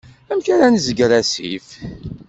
[0.31, 1.67] Amek ara nezger asif?